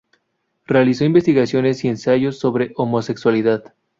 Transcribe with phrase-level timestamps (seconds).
[0.65, 3.75] Realizó investigaciones y ensayos sobre homosexualidad.